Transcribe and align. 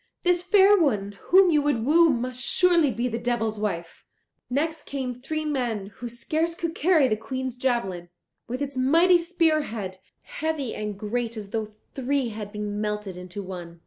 this 0.23 0.41
fair 0.41 0.75
one 0.81 1.11
whom 1.25 1.51
you 1.51 1.61
would 1.61 1.85
woo 1.85 2.09
must 2.09 2.43
surely 2.43 2.89
be 2.89 3.07
the 3.07 3.19
devil's 3.19 3.59
wife. 3.59 4.03
"Next 4.49 4.87
came 4.87 5.13
three 5.13 5.45
men 5.45 5.91
who 5.97 6.09
scarce 6.09 6.55
could 6.55 6.73
carry 6.73 7.07
the 7.07 7.15
Queen's 7.15 7.55
javelin, 7.55 8.09
with 8.47 8.63
its 8.63 8.75
mighty 8.75 9.19
spear 9.19 9.61
head, 9.61 9.99
heavy 10.23 10.73
and 10.73 10.97
great 10.97 11.37
as 11.37 11.51
though 11.51 11.67
three 11.93 12.29
had 12.29 12.51
been 12.51 12.81
melted 12.81 13.15
into 13.15 13.43
one. 13.43 13.79